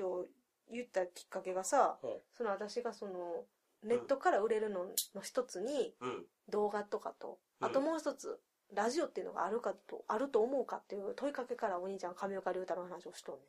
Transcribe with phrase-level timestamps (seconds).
[0.00, 0.24] を
[0.70, 2.10] 言ったきっかけがさうん。
[2.32, 3.44] その私がその
[3.84, 6.24] ネットから売れるのの一つにうん。
[6.48, 7.66] 動画とかとうん。
[7.66, 8.40] あともう一つ
[8.74, 13.40] ラジオっていうのがあるかとあると思うかっていう問いかけからお兄ちゃん上岡龍太郎の話をしとんね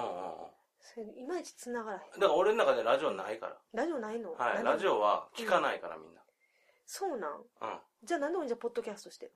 [0.00, 0.06] ん。
[0.06, 0.32] うんうんうん
[0.84, 2.20] それいまいち繋がらへん。
[2.20, 3.56] だから俺の中でラジオないから。
[3.72, 4.32] ラジオないの？
[4.32, 4.54] はい。
[4.56, 6.20] 何ラジオは聞かないからみんな。
[6.84, 7.30] そうなん？
[7.30, 7.44] うん。
[8.02, 9.32] じゃあなんでお兄ちゃんポッドキャストしてる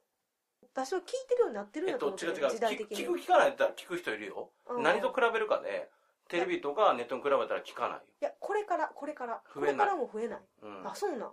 [0.65, 0.69] の？
[0.75, 2.51] 私は聞いてるようになってるんえっやと思って違う違う。
[2.51, 4.51] 時代的に聞聞く聞かないって言ったら聞く人いるよ。
[4.71, 4.83] うん。
[4.83, 5.89] 何と比べるかで
[6.29, 8.03] テレビとかネットに比べたら聞かないよ。
[8.21, 9.43] いやこれからこれから。
[9.53, 10.41] これからも増えない。
[10.63, 10.87] うん。
[10.87, 11.31] あそうなん。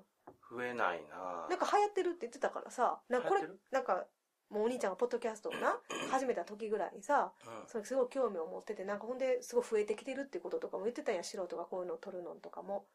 [0.49, 1.47] 増えないな。
[1.49, 4.05] なんか流行ってるって言ってたからさなんかこれなんか
[4.49, 5.79] もうお兄ちゃんがポッドキャストをな
[6.11, 7.67] 始めた時ぐらいにさうん。
[7.67, 12.85] それすごい興味を持っててなんかほんですごい増えてきてるっていうこととかも言ってたんや素人がこういうのを撮るのとかも。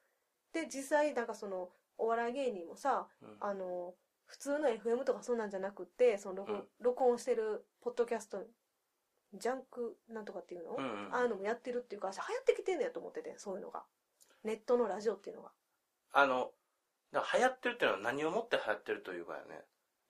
[0.52, 1.68] で実際なんかその
[1.98, 3.36] お笑い芸人もさうん。
[3.40, 3.94] あの
[4.26, 6.64] 普通の FM とかそうなんじゃなくってその録,、うん。
[6.80, 8.44] 録音してるポッドキャスト
[9.34, 13.82] ジャンクなんとかっていうの、うんうんああいうのもやってるっていうか私流行ってきてんねやと思っててそういうのが。
[14.44, 15.50] ネットのラジオっていうのが。
[16.12, 16.52] あの
[17.12, 19.60] だから流行ってるっていうのは何をもって流行ってるというかよね。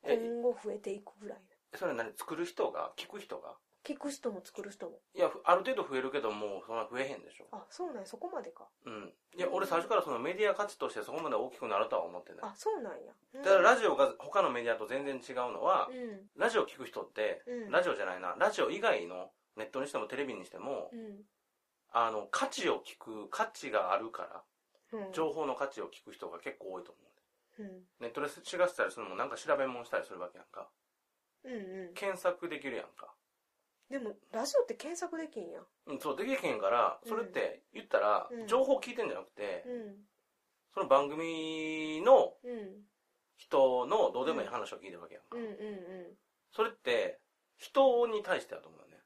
[0.04, 1.38] え今後増えていくぐらい。
[1.74, 2.12] それは何？
[2.16, 2.92] 作る人が？
[2.96, 3.56] 聞く人が？
[3.84, 5.00] 聞く人も作る人も。
[5.14, 7.46] いやふある程度増えるけどもうそんな増えへんでしょ。
[7.52, 8.06] あそうなんや。
[8.06, 8.68] そこまでか。
[8.84, 9.12] うん。
[9.36, 12.40] いや俺最初からそのメディア価値としてそこまで大きくなるとは思ってない。
[12.42, 13.12] あそうなんや。
[13.34, 13.42] うん。
[13.42, 16.20] ただラジオが他のメディアと全然違うのはうん。
[16.36, 17.70] ラジオ聞く人ってうん。
[17.70, 18.34] ラジオじゃないな。
[18.38, 21.24] ラジオ以外のネットにしてもテレビにしてもうん。
[21.90, 24.44] あの価値を聞く価値があるか
[24.92, 25.12] らうん。
[25.12, 27.62] 情報の価値を聞く人が結構多いと思う。
[27.62, 27.82] うん。
[28.00, 30.68] ネットで知らせたりするのもなんか調べ物したりするわけやんか。
[31.44, 31.94] うんうん。
[31.94, 33.14] 検索できるやんか
[33.90, 38.46] でもラジオって検索できんやうんそうできへんからそれって言ったらうん。
[38.46, 39.96] 情報聞いてんじゃなくてうん。
[40.74, 42.84] その番組のうん。
[43.36, 45.36] 人のどうでもいい話を聞いてるわけやんか。
[45.36, 46.18] うんうんうん。
[46.50, 47.20] それって
[47.56, 48.96] 人に対してだと思うよね。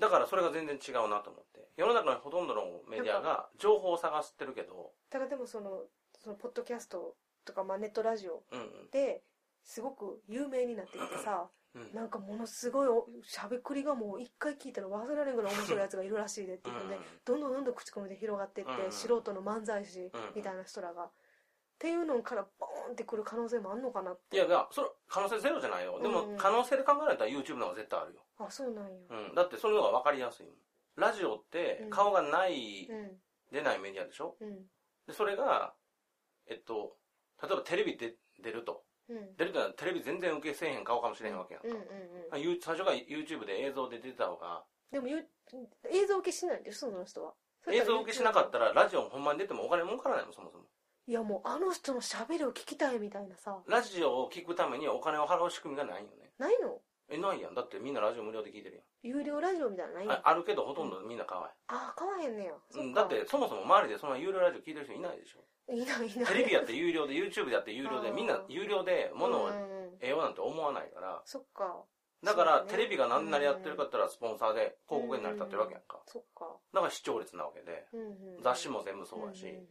[0.00, 1.68] だからそれが全然違うなと思って。
[1.76, 4.92] 世の中のほとんどのメディアが情報を探してるけど。
[5.08, 5.84] だからでもその
[6.18, 8.90] そのポッドキャストとか、まあ、ネットラジオうんうん。
[8.90, 9.22] で
[9.62, 11.48] すごく有名になってきてさうん
[11.92, 18.92] なんかものすごいおしゃべくりがもう一回聞いたら忘れられんぐらい面白いやつがいるらしいでって言ってねどんどんどんどん口コミで広がっていって、うん。
[18.92, 21.10] 素人の漫才師みたいな人らが、っ
[21.78, 24.36] ていうのからボーンってくる可能性もあんのかなって。
[24.36, 26.00] いやいやそれ可能性ゼロじゃないよ。
[26.00, 28.90] でもうん可能性で考えられたら YouTube の方が絶対あるよ、あそうなんや。
[29.10, 30.46] うん、だってそれの方が分かりやすい
[30.96, 33.10] ラジオって顔がない、うん。
[33.50, 34.36] 出ないメディアでしょ？
[34.40, 34.58] うん。
[35.06, 35.74] でそれが
[36.46, 36.96] えっと
[37.42, 39.36] 例えばテレビで出るとうん。
[39.36, 42.60] 出るってのはテレビ全然受けせえへん顔かもしれへんわけやんか、うんうんうん。
[42.60, 44.64] 最初が YouTube で映像で出てた方が。
[44.90, 45.18] でもゆ
[45.90, 47.34] 映像受けしないんでしょその人は。
[47.70, 50.64] 映像受けしなかったらラジオほんまに出てもお金儲からないもんそもそも。
[51.06, 53.58] いやもうあの人のしゃべりを聞きたいみたいなさ。
[53.66, 56.32] ラジオを聞くためにお金を払う仕組みがないよね。
[56.38, 56.80] ないの？
[57.10, 57.54] えないやん。
[57.54, 60.20] だってみんなラジオ無料で聞いてる有料ラジオみたいなのないのやん。
[60.22, 62.84] ああるけどほとんどみんな買わああ買わへんねや、へん、そか。
[62.84, 65.44] うんだってそもそも周りでそんな有料ラジオ聞いてる人いないでしょ。
[65.72, 66.26] いないいない。
[66.26, 69.94] テレビやって有料で YouTube でやって有料でみんな有料で物をうんうんうん。
[70.00, 71.22] ええよなんて思わないから。
[71.24, 71.84] そっか。
[72.22, 72.78] だからそうだね。
[72.78, 76.00] テレビが何なりやってるかって言ったらスポンサーで広告に成り立ってるわけやんか。
[76.06, 76.46] そっか。
[76.72, 77.84] だから視聴率なわけで。
[77.92, 78.42] うんうんうん。
[78.42, 79.44] 雑誌も全部そうだし。
[79.44, 79.64] んんうん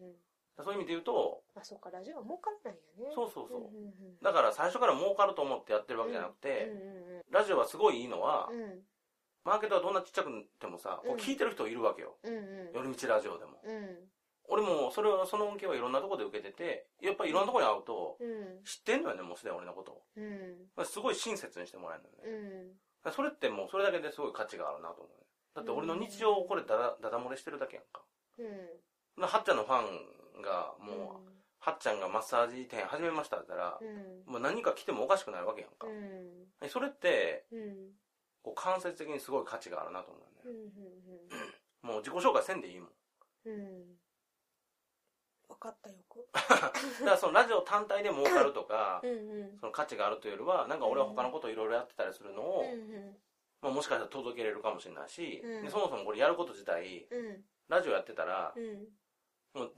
[0.61, 3.15] そういう意味で言うとあそっかラジオは儲からないんやね。
[3.15, 3.59] そうそうそう。
[3.59, 3.93] うんうんうん。
[4.21, 6.71] だから最初から儲かると思ってやってるわけじゃなくて
[7.31, 8.57] ラジオはすごいいいのはうん。
[8.57, 8.81] うんうん
[9.45, 12.15] マーケットはどんなちっちゃくてもさこううん聞いてる人いるわけよ。
[12.23, 12.71] うんうん。
[12.73, 13.59] 夜道ラジオでも。
[13.61, 14.07] うん。
[14.47, 18.63] 俺もそれをその恩恵はいろんなところで受けててやっぱりいろんなところに会うとうん。
[18.63, 20.01] 知ってんのよねもうすでに俺のことを。
[20.15, 20.85] うん。
[20.85, 22.73] すごい親切にしてもらえるのよね。
[23.03, 23.11] うん。
[23.11, 25.25] それってもうそれだけですごい価値があるなと思うね。
[25.55, 28.01] だって俺の日常をこれダダダダ漏れしてるだけやんか。
[28.39, 29.23] うん。
[29.27, 29.85] はっちゃんのファン
[30.41, 31.29] がもう、
[31.59, 34.31] はっちゃんがマッサージ店始めましたったらう、ん。
[34.33, 35.87] もう何人か来てもおかしくないわけやんか。
[35.87, 36.69] う、ん。
[36.69, 37.91] それってうん。
[38.41, 40.71] こう間接的にすごい価値があるなと思ううんね、
[41.83, 41.89] うん。
[41.89, 42.89] もう自己紹介せんでいいもん。
[43.45, 43.97] うん。
[45.47, 46.71] 分かったよく だか
[47.05, 49.57] らそのラジオ単体で儲かるとか うんうん。
[49.59, 53.17] その価値があるというよりはなんか俺は他のことをいろいろやってたりするのを、うん
[53.61, 55.63] まあ、もしかしたら届けれるかもしれないし、うん。
[55.63, 57.45] でそもそもこれやること自体うん。
[57.69, 58.53] ラジオやってたら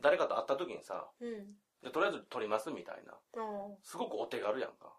[0.01, 1.45] 誰かと会った時にさうん。
[1.83, 3.13] でとりあえず撮りますみたいな。
[3.13, 4.93] あすごくお手軽やんか。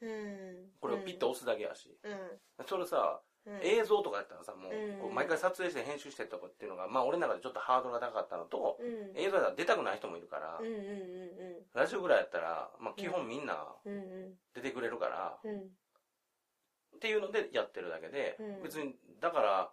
[0.00, 0.70] うん。
[0.80, 2.66] これをピッと押すだけやし、うん。
[2.66, 3.60] それさうん。
[3.62, 4.70] 映像とかやったらさも
[5.08, 9.18] う毎回撮影して編集してとかっていうのがまあ俺の中でちょっとハードルが高かったのとうん。
[9.18, 14.34] 映像やったら出たくない人もいるからうんうんうんラジオぐらいやったらまあ基本みんなうんうん。
[14.54, 15.58] 出てくれるからうん。
[15.58, 18.62] っていうのでやってるだけでうん。
[18.62, 19.70] 別にだから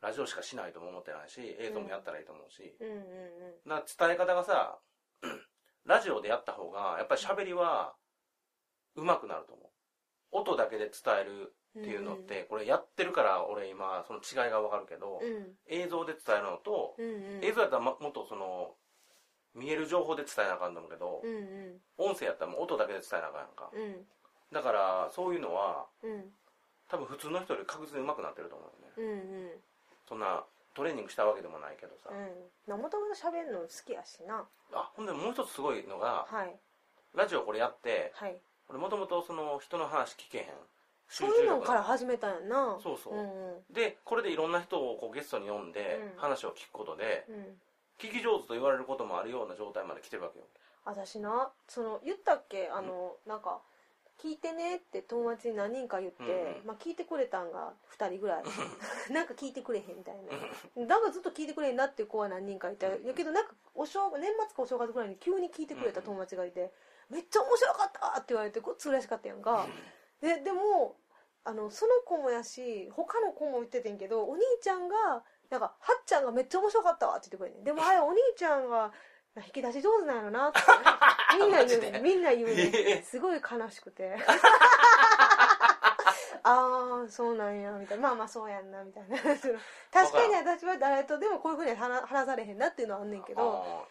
[0.00, 2.76] ラジオしかしないとも思ってないし映像もやったらいいと思うし。
[2.80, 4.78] うんうんな伝え方がさ
[5.84, 7.94] ラジオでやった方がやっぱり喋りは
[8.94, 9.68] 上手くなると思う。
[10.30, 15.56] 音だけで伝えるっていうのって、これやってるから俺今その違いがわかるけど、うん。
[15.66, 17.44] 映像で伝えるのと、うんうん。
[17.44, 18.74] 映像やったらももっとその
[19.54, 24.06] 見える情報で伝えなあかんと思うけどう、ん音声やったらもう音だけで伝えなあかんやんか、うんうん。
[24.52, 26.24] だからそういうのはうん。
[26.88, 28.92] 多分普通の人より確実に上手くなってると思うよね。
[28.96, 29.50] うんうん
[30.08, 30.42] そんな
[30.74, 32.80] トレーニングしたわけでもないけどさ、うん。
[32.80, 34.46] もともと喋るの好きやしな。
[34.72, 36.56] あほんでもう一つすごいのがはい。
[37.14, 38.40] ラジオこれやってはい。
[38.68, 40.44] 俺もともとその人の話聞けへん。
[41.10, 42.78] 集そういうの力から始めたんやんな。
[42.82, 43.24] そうそう、うんう
[43.70, 43.74] ん。
[43.74, 46.20] でこれでいろんな人をこうゲストに呼んでうん。
[46.20, 47.36] 話を聞くことで、うん。
[47.98, 50.44] 聞き上手と言われることもあるような状態まで来てるわけよ。
[50.84, 52.68] 私なその言ったっけ？
[52.68, 53.58] あの、なんか
[54.22, 56.32] 聞いてねって友達に何人か言って、うんう
[56.64, 56.66] ん。
[56.66, 58.42] まあ、聞いてくれたんが2人ぐらい。
[59.12, 60.16] なんか聞いてくれへんみたい
[60.76, 60.86] な。
[60.86, 66.72] だからずっと聞いてくれへんなっていう子は何人かいてやけどなんかお正年末かお正月ぐらいに急に聞いてくれた友達がいて、
[67.08, 69.66] めっちゃ面白かったって言われてごっつ嬉しかったやんか。
[70.20, 70.96] ででも
[71.44, 77.64] あのその子もやし他の子も言っててんけどお兄ちゃんがなんかはっちゃんがめっちゃ面白かったわって言ってくれんねん。
[77.64, 78.92] でもあれお兄ちゃんが
[79.36, 80.58] 引き出し上手なんやろなって
[81.36, 84.16] みんな言うみんな言うねすごい悲しくて。
[86.44, 88.08] ああそうなんやみたいな。
[88.08, 89.18] まあまあそうやんなみたいな。
[89.92, 93.86] 確かに私は誰とでもこういうふうに話話されへんなっていうのはあんねんけど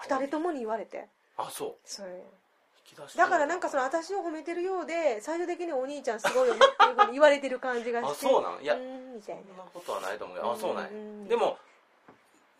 [0.00, 1.08] 二人ともに言われて。
[1.38, 1.76] あそう。
[1.84, 8.62] それ引き出しだからなんかその私を褒めてるようで最終的にお兄ちゃんすごいよねっていうふうに言われてる感じがしてあそうなん？
[8.62, 10.90] いやみたいそんなことはないと思うけどあそうなんや。
[10.90, 11.28] ん。
[11.28, 11.56] でも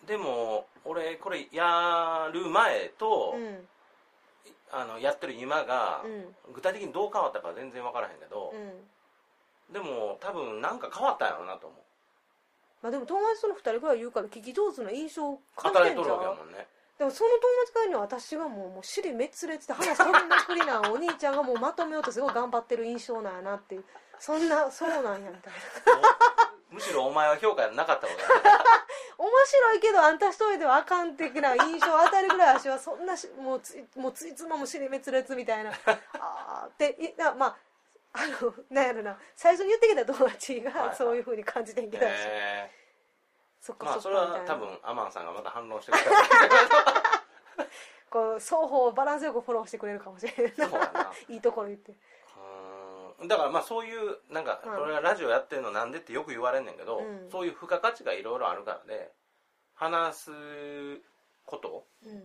[0.06, 3.68] でも俺これやる前と、うん
[4.72, 6.54] あのやってる今がう、ん。
[6.54, 9.72] 具体的にどう変わったか全然分からへんけどう、ん。
[9.72, 11.80] でも多分なんか変わったんやろうなと思う。
[12.82, 16.66] まあでも友達との二人ぐらい言うから聞き上手な印象を感じてんじゃんね。
[16.98, 23.84] でもその友達からには私がもうもう尻滅裂で話飛びまくりなお兄ちゃんがもうまとめようとすごい頑張ってる印象なんやなっていう。
[24.18, 25.58] そんなそうなんやみたいな
[26.72, 28.18] むしろお前は評価なかったこと
[29.22, 35.70] 面白いけどあんた一人ではあかん的な印象を与えるぐらい私はそんなしもうついもうついつまも尻滅裂みたいな。
[36.18, 37.56] あーっていやまあ
[38.14, 39.18] あのなんやろな。
[39.36, 40.74] 最初に言ってきた友達はいはい。
[40.88, 42.70] がそういうふうに感じてんけど、へ
[43.60, 44.44] そっかーまあそそっかみたいな。
[44.44, 46.10] れは多分アマンさんがまた反論してくれた
[48.10, 50.66] こう双方バランスよくフォローしてくれるかもしれな
[51.28, 51.32] い。
[51.34, 51.92] いいところ言って
[53.26, 54.82] だからまあそういうなんかうん。
[54.82, 57.30] 俺がラジオやってるのなんでってよく言われんねんけど、うん。
[57.30, 59.12] そういう付加価値がいろいろあるからで
[59.74, 60.30] 話す
[61.44, 62.22] ことうん。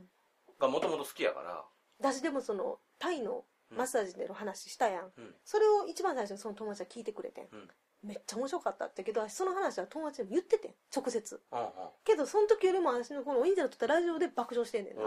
[0.59, 1.63] がもともと好きやから。
[1.99, 3.43] 私でもそのタイの
[3.75, 5.35] マッサージでの話したやん、うん。
[5.43, 7.69] それを一番最初にその友達が聞いてくれてん、うん
[8.03, 8.85] めっちゃ面白かった。
[8.85, 10.73] ってけど私その話は友達にも言っててん。
[10.95, 11.41] 直接。
[11.51, 11.67] うんうん
[12.03, 13.69] けどその時よりも私のこのお兄ちゃんの？
[13.69, 15.03] 撮ったラジオで爆笑してんねんな。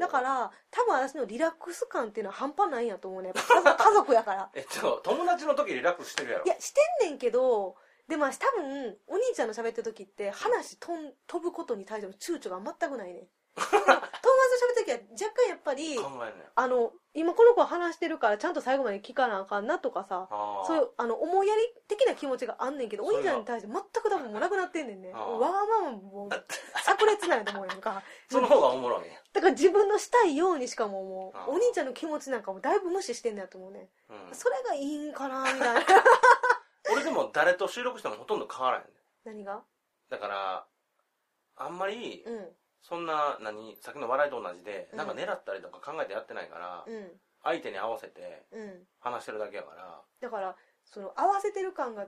[0.00, 4.50] だから多分私のリラックス感っていうのは半端ないんやと思うね 家族やから。
[4.54, 6.44] えっと友達の時リラックスしてるやろ。
[6.44, 7.76] いやしてんねんけど
[8.08, 13.28] でも私多分お兄ちゃんの喋ってる時って話飛ぶことに対しての躊躇が全くないねん
[14.56, 20.66] 喋ってる時は若干やっぱり考えあの今この子は話してるからちゃんと最後まで聞かなあかんなとかさあー。
[20.66, 25.12] そういうあの思いやり的な気持ちがあんねんけどお兄ちゃんに対して全く多分もうなくなってんねんね。
[25.14, 25.20] あー。
[25.38, 25.50] わー
[25.82, 26.30] まあもう
[26.84, 28.02] 炸裂なんやと思うやんか。
[28.30, 29.02] その方がおもろい。
[29.02, 31.50] ねだから自分のしたいようにしかももあー。
[31.50, 33.88] うお兄ちゃんの気持ちなんかもだいぶ無視してんだよと思うね。
[34.08, 34.34] うん。
[34.34, 35.80] それがいいんかなみたいな。
[36.92, 38.90] 俺でも誰と収録してもほとんど変わらへんね
[39.24, 39.62] 何が？
[40.08, 40.66] だから
[41.56, 44.98] あんまりうんそんな何さっきの笑いと同じで、うん。
[44.98, 47.08] なんか狙ったりとか考えてやってないから、うん。
[47.42, 48.86] 相手に合わせてうん。
[49.00, 50.02] 話してるだけやから。
[50.20, 52.06] だからその合わせてる感が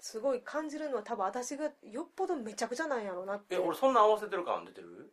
[0.00, 3.56] すごい感じるのは多分私がよっぽどめちゃくちゃなんやろうなって。
[3.56, 5.12] え俺そんな合わせてる感出てる？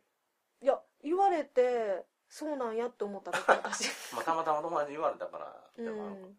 [0.62, 3.90] いや言われてそうなんやって思った時私。
[4.14, 6.38] まあたまたま友達に言われたからうでもあるん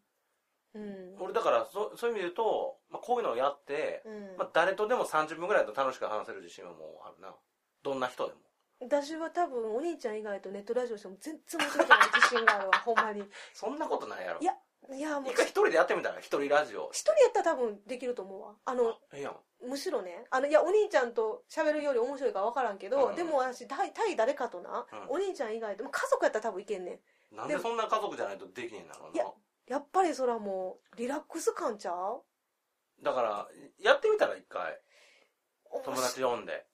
[0.75, 1.15] うん。
[1.19, 4.37] 俺だからそそういう意味で言うと、まあ、こういうのをやって、うん。
[4.37, 7.35] まあ、誰とでも30分ぐらいだと楽しく話せる自信はもうあるな。
[7.83, 8.39] どんな人でも
[8.79, 11.99] 私は多分お兄ちゃん以外とネットラジオしても全然面白くない。
[12.13, 13.23] 自信があるわ ほんまに。
[13.53, 14.39] そんなことないやろ。
[14.39, 14.57] いや
[14.91, 15.31] いやもう。
[15.31, 16.89] 一回一人でやってみたら一人ラジオ。
[16.91, 18.55] 一人やったら多分できると思うわ。
[18.65, 19.39] あのええやん。
[19.61, 20.25] むしろね。
[20.29, 23.15] あのいやお兄ちゃんと喋るより面白いか分からんけど、うん。
[23.15, 25.05] でも私対対誰かとな、うん。
[25.09, 27.35] お兄ちゃん以外でも家族やったら多分いけんねん。
[27.35, 29.25] なんでそんな家族じゃないとできへんなのいや
[29.65, 32.23] やっぱりそれはもうリラックス感ちゃう？
[33.01, 34.79] だからやってみたら一回。
[35.83, 36.65] 友達呼んで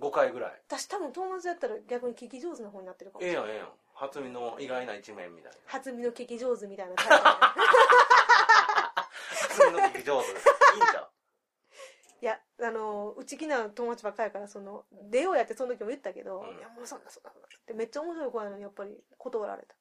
[0.00, 0.62] 5回ぐらい。
[0.68, 3.44] 私多分友達やったら逆に聞き上手な方になってるかもしれない。
[3.48, 3.68] ええやんええやん。
[3.94, 5.58] 初見の意外な一面みたいな。
[5.66, 6.94] 初見の聞き上手みたいな。
[6.96, 7.24] タイプやね
[9.48, 10.28] 初見の聞き上手。
[10.28, 11.08] いいんちゃう
[12.22, 16.58] いやあのうちきな友達ばっかりやからその出ようやってその時も言ったけど、うん。
[16.58, 17.34] いやもうそんなそんなっ
[17.66, 19.74] てめっちゃ面白い子やのにやっぱり断られた。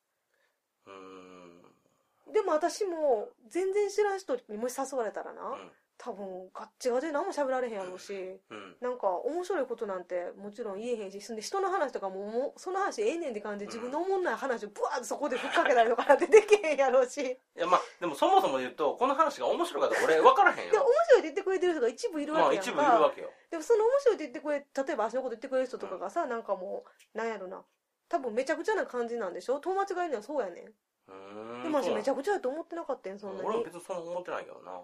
[0.88, 2.34] うーん。
[2.34, 8.14] でも私も全然知らん人にもし誘われたらな、うん多分ガッチガチで何も喋られへんやろうし、
[8.50, 17.24] うんなんか面白いことなんてもちろん言えへんしそんで人の話とかももうその話ええねんって感じで自分の思んない話をブワーってそこでふっかけたりとかなんてできへんやろうし。
[17.24, 23.30] で いやまあでもそもそも言うとこの話が面白いかどうか俺分からへん面よ白いって言ってくれてる人が一部いるまあわけやんか、一部いるわけよ。
[23.50, 26.84] でもその面白いって言ってくれ例えば足のこと言ってくれる人とかがさ、なんかも
[27.14, 27.64] うなんやろな。
[28.08, 29.60] 多分めちゃくちゃな感じなんでしょ？
[29.60, 31.64] 友達がいるのはそうやねん。
[31.64, 33.48] でも私めちゃくくちゃやと思ってなかったんそんなに。
[33.50, 34.82] 俺も別にそんな思ってないけどな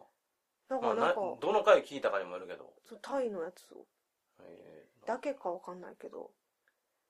[0.71, 2.73] だかまあなんか、どの回聞いたかにもよるけど。
[2.87, 3.85] そうタイのやつを。
[4.39, 6.31] えーだけかわかんないけど。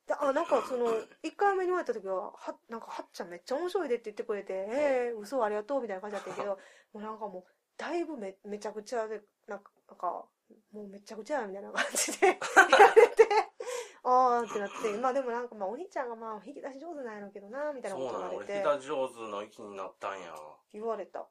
[0.08, 0.88] であなんかその
[1.24, 6.58] 1回目に言われた時ははなんかはっちゃんめっちゃ面白いでって言ってくれて「ええ嘘ありがとう」みたいな感じだったけど
[6.94, 7.44] もうなんかもう
[7.78, 10.08] だいぶめめちゃくちゃでなんかなんか
[10.72, 12.40] もうめちゃくちゃやみたいな感じで
[12.70, 13.28] 言われて
[14.04, 18.54] ああってなってまあでもなんかまあお兄ちゃんがまあ引き出し上手なんやろうけどなみたいなこと言われて。
[18.54, 20.34] 俺引き出し上手の域になったんや。
[20.72, 21.20] 言われた。
[21.20, 21.28] うん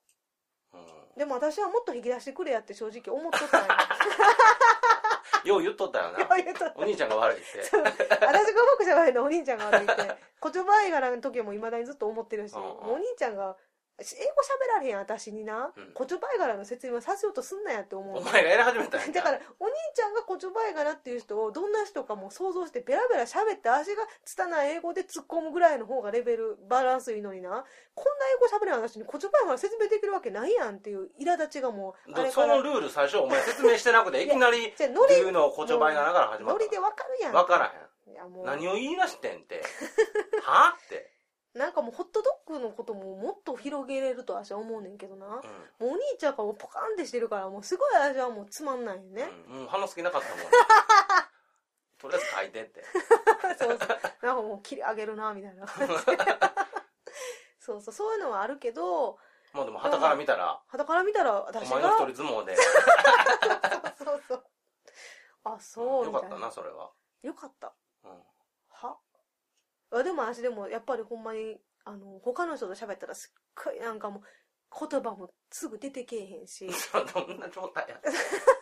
[1.16, 3.68] でも私はもっと引き出してくれやって正直思っとったんや。
[5.44, 6.18] よう言っとったよな。
[6.36, 6.74] 言うとった。
[6.76, 7.60] お兄ちゃんが悪いって。
[7.60, 7.86] 私がう
[8.22, 10.16] まくしゃべるのお兄ちゃんが悪いって。
[10.42, 12.54] 言葉映画の時もいまだにずっと思ってるし。
[12.54, 13.56] お兄ちゃんが
[14.00, 15.94] 英語喋られへん私にな、うん。
[15.96, 18.18] 言葉絵柄の説明をさせようとすんなやって思う。
[18.18, 27.64] お前がやり始めたんや だからお兄ちゃんが言葉絵柄っていう人をどんな人かもう想像してベラベラ喋って足が拙い英語で突っ込むぐらいの方がレベルバランスいいのにな。
[27.94, 37.32] こんな英語喋れない私に言葉絵柄説明できるわけないやんっていう苛立ちがもうそのルール最初お前説明してなくていきなりじゃあノリ言うのをこちょばいがながら始まっノリでわかるやん。
[37.32, 38.44] た分からへいやもう。
[38.44, 39.62] ん何を言い出してん って。
[40.42, 41.10] はって、
[41.54, 45.34] なんかもうホットドッグのことももっと広げれると私は思うねんけどな、も
[45.80, 49.52] ううお兄ちゃんがもうポカンってしてるからもうすごい私はもうつまんないよね、ん。
[49.52, 50.38] うん、もう話す気なかったもん。
[51.98, 52.84] とりあえず書いてって。
[53.58, 53.88] そうそう。
[54.22, 55.66] なんかもう切り上げるなみたいな。
[57.58, 57.94] そうそう。
[57.94, 59.18] そういうのはあるけど。
[59.52, 60.62] もうでも旗から見たら。
[60.68, 61.76] 肌から見たらお私が。
[61.76, 62.56] 前の一人相撲で。
[64.02, 64.44] そうそう
[65.44, 66.90] あそうよかったななそれは、
[67.22, 67.72] よかった
[69.92, 76.66] あでも私でもやっぱりほんまにあの他の人と喋ったらすっごいなんかもう言葉もすぐ出てけえへんし
[77.14, 78.00] どんな状態や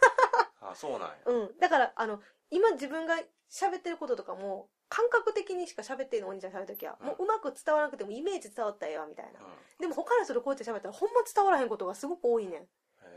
[0.70, 1.58] あそうなんやうん。
[1.58, 2.20] だから、あの、
[2.50, 3.16] 今自分が
[3.50, 9.40] 喋ってることとかも、感覚的にしか喋ってるのお兄ちゃん喋るときは、うんもううまく伝わらなくてもイメージ伝わったらええわ、みたいな。
[9.40, 9.46] うん
[9.78, 12.68] でも他の人とこうやって喋ったら、ほんま伝わらへんことがすごく多いねん。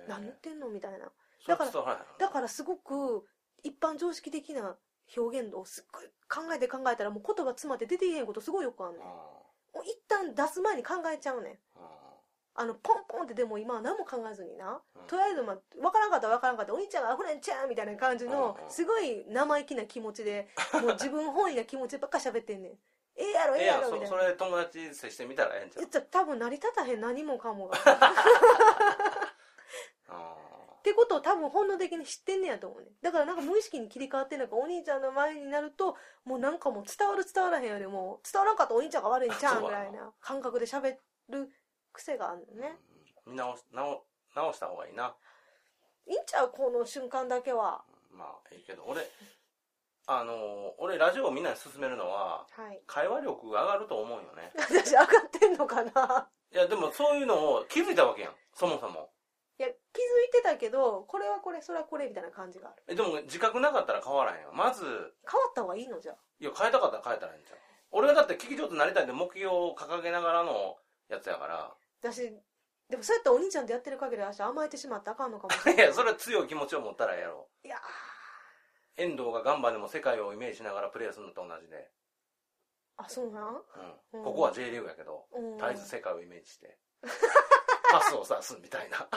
[0.08, 1.12] 何言ってんのみたいな。
[1.48, 3.26] だからだからすごく、
[3.64, 4.78] 一般常識的な
[5.18, 9.02] 表現をすっごい考えて考えたら、もう言葉詰まって出てけへんことすごいよくあんねん。
[9.02, 11.58] もう一旦出す前に考えちゃうねん。
[12.54, 14.82] あの、ポンポンってでも今は何も考えずにな。
[14.96, 15.08] うん。
[15.08, 20.50] とりあえず、まあ、分からんかったら分からんかったらお兄ちゃんがアフレンちゃんみたいな感じのすごい生意気な気持ちで
[20.82, 22.72] もう自分本位な気持ちばっか喋ってんねん。
[23.18, 24.18] ええやろええええやろみたいな。
[24.28, 26.08] れ友達接してみたらええんちゃう？
[26.10, 27.78] 多分成り立たへん何もかもが
[30.82, 32.88] っあてことを多分本能的に知ってんねやと思うね。
[32.88, 35.96] んだからなんか無意識に切り替わってんのかお兄ちゃんの前になると
[36.26, 40.96] もうなんかもう伝わる伝わらへんよりも伝わらんかったらお兄ちゃんが悪いんちゃうんぐらいな感覚で喋
[41.30, 41.50] る
[41.94, 42.78] 癖があるのーね、
[43.28, 44.04] うん見直し直
[44.36, 45.16] 直した方がいいな。
[46.08, 46.52] いいんちゃう？
[46.52, 47.84] この瞬間だけは。
[48.12, 49.08] まあいいけど俺
[50.08, 50.38] あのー
[50.80, 52.82] 俺ラジオをみんなに勧めるのははい。
[52.88, 54.52] 会話力が上がると思うよね。
[54.58, 56.28] 私上がってんのかな？
[56.52, 58.32] いやでもそういうのを気づいたわけやん。
[58.56, 59.10] そもそも
[59.94, 62.84] 気づいてたけどこれはこれそれはこれみたいな感じがある。
[62.88, 64.52] えでも自覚なかったら変わらへんよ。
[64.54, 65.06] まず変わ
[65.50, 66.00] った方がいいの？
[66.00, 67.60] じゃいや変えたかったら変えたらいいんちゃう。
[67.92, 70.78] 俺はだって聞き上手になりたいって目標を掲げながらの
[71.10, 71.74] やつやから。
[72.02, 72.32] 私
[72.90, 77.50] でもそうやってお兄ちゃんとやってる限り私甘えてしまってあかんのかもしれいな いやそれは強い気持ちを持ったらええやろ。
[77.64, 77.78] いや
[78.98, 83.56] 遠藤がガンバでも世界をイメージしながらプレーするのと同じで、ーあそうなん？
[84.14, 84.20] うん。
[84.20, 84.24] うん。
[84.26, 85.58] ここは J リーグやけどうん。
[85.58, 86.78] 絶えず世界をイメージして
[87.92, 89.08] パスを指すみたいな。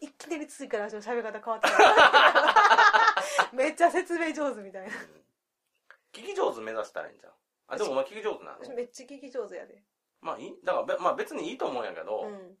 [0.00, 4.94] いきなりついから私の喋り方変わってた めっちゃ説明上手みたいな。
[4.94, 5.24] うん。
[6.12, 7.32] 聞き上手目指したらいいんじゃん。
[7.68, 8.58] あでもお前聞き上手なの？
[8.60, 9.82] 私めっちゃ聞き上手やで。
[10.20, 10.54] まあいい。
[10.64, 12.58] だからべ、まあ、別にいいと思うんやけど、うん。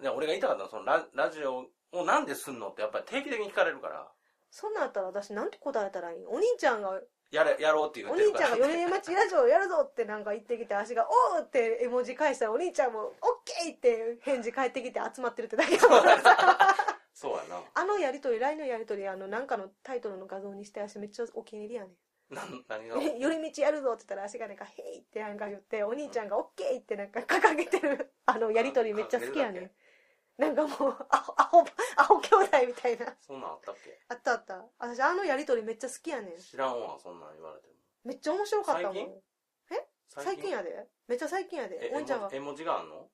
[0.00, 4.10] で俺が言いたかったのはそのララジオをなんですんのってやっぱり定期的に聞かれるから。
[4.50, 7.00] そんなんやったら私なんて答えたらいいお兄ちゃんが
[7.30, 8.48] やれやろうって言おってるから。
[8.48, 16.76] 兄ちゃんが米町ラジオやるぞってなんか言ってきて足が「おう!」って絵文字返したらお兄ちゃんも「オッケー!」って返事返ってきて集まってるってだけだからさ
[17.12, 17.62] そうやな。
[17.74, 21.90] あのやりとり LINE のやりとりあのなんかのタイトルの画像にして足めっちゃお気に入りやね
[22.30, 22.96] なん何が？
[22.96, 29.70] ん 寄り道やるぞって言ったら足がなんか「へい!」ってなんか言ってお兄ちゃんが「オッケー!」ってなんか掲げてる あのやりとりめっちゃ好きやねん。
[30.38, 31.64] なんかもうアホアホ
[31.96, 33.14] アホ兄弟みたいな。
[33.20, 34.00] そんなんあったっけ？
[34.08, 34.64] あったあった。
[34.78, 36.38] 私あのやりとりめっちゃ好きやねん。
[36.38, 37.74] 知らんわそんなん言われても。
[38.04, 38.94] めっちゃ面白かったもん。
[38.94, 39.22] 最近？
[40.08, 40.88] 最近やで。
[41.08, 41.90] めっちゃ最近やで。
[41.90, 43.10] えおんちゃんが絵文字絵文字があんの？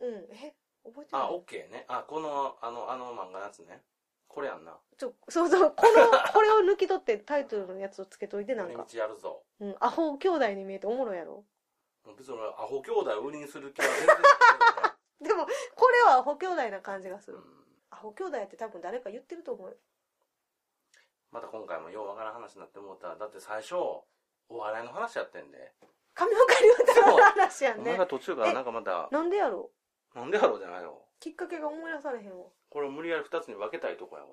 [0.00, 0.14] うん。
[0.32, 0.54] え？
[0.84, 1.22] 覚えてない。
[1.22, 1.84] あ、オッケーね。
[1.88, 3.82] あ、この、あの、あの漫画のやつね。
[4.28, 4.76] これやんな。
[4.98, 5.74] ちょそうそう。
[5.74, 9.42] この これを抜き取ってタイトルのやつをつけといてなん寄かやるぞ。
[9.60, 11.44] うん、アホ兄弟に見えておもろいやろ。
[12.16, 14.16] 別に俺、アホ兄弟を売りにする気は全然ない
[15.26, 17.38] でもこれはアホ兄弟な感じがする、
[17.90, 19.70] アホ兄弟って多分誰か言ってると思う。
[19.70, 19.76] よ
[21.32, 23.16] また今回もようわからん話になって思った。
[23.16, 24.04] だって最初、お
[24.58, 25.74] 笑いの話やってんで。
[26.14, 27.82] 神岡龍太郎の話やんね。
[27.82, 29.70] お前が途中からなんかまた、なんでやろ
[30.16, 31.04] なんでやろうじゃないよ。
[31.20, 34.28] きっかけが思い出されへんわこれを無理やり二つに分けたいとこやわ。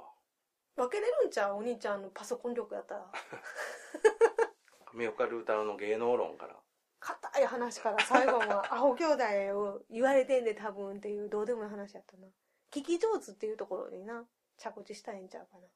[0.76, 1.58] 分けれるんちゃう？
[1.58, 3.12] お兄ちゃんのパソコン力やったら
[4.94, 6.56] 上岡龍太郎の芸能論から。
[7.00, 9.24] 硬い話から最後はアホ兄弟
[9.60, 12.28] を言われてんで多分っていうどうでもない話やったな
[12.72, 14.26] 聞き上手っていうところにな
[14.56, 15.68] 着地したいんちゃうかな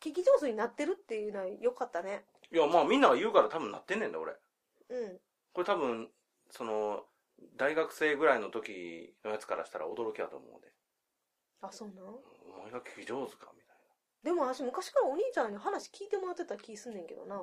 [0.00, 4.34] 聞き上手になってるっていうのは良かったねいや、まあみんなが言うから多分なってんねんだ、俺。
[4.88, 5.20] うん
[5.52, 6.10] これ多分、
[6.50, 7.04] その、
[7.56, 10.72] 大学生ぐらいの時のやつからしたら驚きやと思うで。
[11.60, 12.04] あそうなん？
[12.06, 13.76] お前が聞き上手かみたい
[14.22, 17.42] でも私昔からお兄ちゃんに話聞いてもらってた気すんねんけどなな。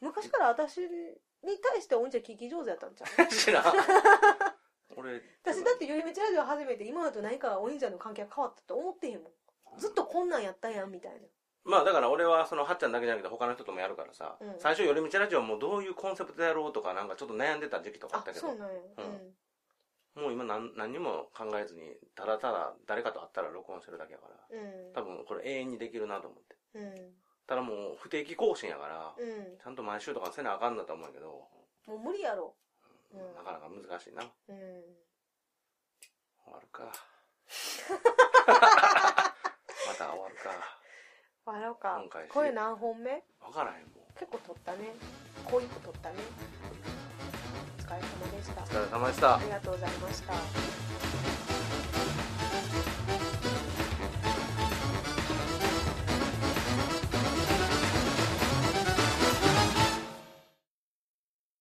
[0.00, 0.86] 昔から私に
[1.72, 3.22] 対してお兄ちゃん聞き上手やったんちゃう？
[3.22, 3.28] うん。
[3.28, 3.64] 知らん。
[4.96, 9.30] 俺、 私だって寄り道ラジオ始めて今までと何かお兄ちゃんの関係が変わったと思ってへんも
[9.76, 11.18] んずっとこんなんやったやんみたいな
[11.64, 14.54] まあだから俺はそのはっちゃんだけじゃなくて他の人ともやるからさ、うん。
[14.58, 18.74] 最初寄り道ラジオもどういうコンセプトでやろうとかなんかちょっと悩んでた時期とかああったけどそうなんや。
[20.16, 20.22] うん。
[20.22, 24.92] もう今何何にも考えずにただただ誰かと会ったら録音してるだけやからうん。
[24.92, 26.56] 多分これ永遠にできるなと思って。
[26.74, 26.94] うん。
[27.46, 29.58] ただもう不定期更新やから、うん。
[29.58, 31.26] ちゃんと毎週とかせなあかんだと思うけど、
[31.86, 32.54] もう無理やろ。
[33.12, 33.34] うん。
[33.34, 34.22] なかなか難しいな。
[34.22, 34.56] うん。
[36.44, 36.84] 終わるか。
[38.46, 40.83] また終わるか
[41.44, 43.22] 終わろうか今回しこれ何本目？
[43.44, 44.94] 分からへんもう結構取ったね。
[45.44, 46.16] 濃い子取ったね。
[47.78, 48.62] お疲れ様でした。
[48.62, 49.36] お疲れ様でした。
[49.36, 51.53] ありがとうございました